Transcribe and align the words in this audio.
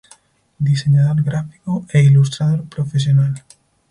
Diseñador 0.69 1.21
gráfico 1.21 1.85
e 1.95 2.01
ilustrador 2.01 2.61
profesional. 2.73 3.35